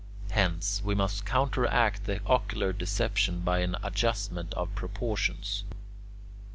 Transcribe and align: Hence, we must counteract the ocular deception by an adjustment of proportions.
Hence, 0.31 0.81
we 0.83 0.95
must 0.95 1.27
counteract 1.27 2.05
the 2.05 2.21
ocular 2.25 2.73
deception 2.73 3.41
by 3.41 3.59
an 3.59 3.75
adjustment 3.83 4.51
of 4.55 4.73
proportions. 4.73 5.63